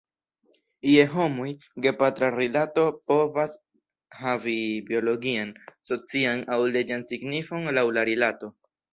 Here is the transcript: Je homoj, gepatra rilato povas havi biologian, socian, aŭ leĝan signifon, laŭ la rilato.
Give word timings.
Je 0.91 1.01
homoj, 1.15 1.49
gepatra 1.85 2.29
rilato 2.35 2.85
povas 3.11 3.53
havi 4.21 4.53
biologian, 4.87 5.51
socian, 5.89 6.41
aŭ 6.55 6.57
leĝan 6.77 7.05
signifon, 7.11 7.69
laŭ 7.79 7.85
la 7.99 8.05
rilato. 8.11 8.51